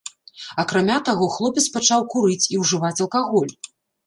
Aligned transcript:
Акрамя 0.61 0.95
таго, 1.09 1.27
хлопец 1.35 1.65
пачаў 1.75 2.01
курыць 2.15 2.49
і 2.55 2.63
ўжываць 2.63 2.93
алкаголь. 3.05 3.53